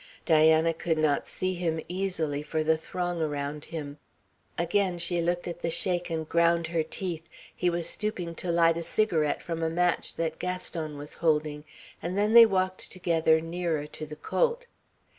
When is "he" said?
7.55-7.69